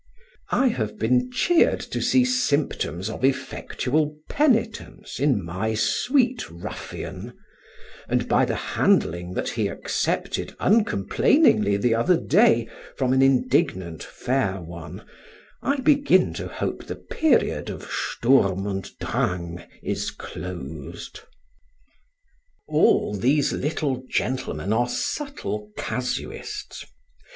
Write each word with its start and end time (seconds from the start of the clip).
"I 0.49 0.69
have 0.69 0.97
been 0.97 1.29
cheered 1.31 1.79
to 1.81 2.01
see 2.01 2.25
symptoms 2.25 3.07
of 3.07 3.23
effectual 3.23 4.17
penitence 4.31 5.19
in 5.19 5.45
my 5.45 5.75
sweet 5.75 6.49
ruffian; 6.49 7.37
and 8.09 8.27
by 8.27 8.45
the 8.45 8.55
handling 8.55 9.35
that 9.35 9.49
he 9.49 9.67
accepted 9.67 10.55
uncomplainingly 10.59 11.77
the 11.77 11.93
other 11.93 12.17
day 12.17 12.67
from 12.95 13.13
an 13.13 13.21
indignant 13.21 14.01
fair 14.01 14.59
one, 14.59 15.05
I 15.61 15.75
begin 15.81 16.33
to 16.33 16.47
hope 16.47 16.85
the 16.87 16.95
period 16.95 17.69
of 17.69 17.83
Sturm 17.83 18.65
und 18.65 18.89
Drang 18.99 19.61
is 19.83 20.09
closed. 20.09 21.19
All 22.67 23.13
these 23.13 23.53
little 23.53 24.03
gentlemen 24.09 24.73
are 24.73 24.89
subtle 24.89 25.69
casuists. 25.77 26.85